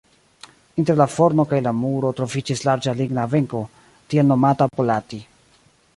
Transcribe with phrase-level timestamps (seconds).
[0.83, 3.61] Inter la forno kaj la muro troviĝis larĝa ligna benko,
[4.15, 5.25] tiel nomata "polati".